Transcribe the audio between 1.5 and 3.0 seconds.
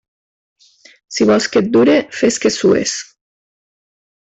que et dure, fes que sues.